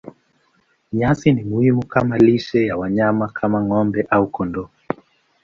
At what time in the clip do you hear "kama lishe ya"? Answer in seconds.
1.85-2.75